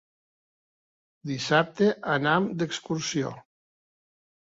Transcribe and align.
Dissabte 1.33 1.91
anam 2.17 2.51
d'excursió. 2.65 3.39